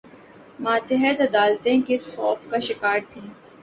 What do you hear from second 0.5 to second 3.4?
ماتحت عدالتیں کس خوف کا شکار تھیں؟